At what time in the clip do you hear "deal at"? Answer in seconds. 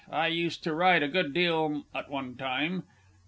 1.31-2.09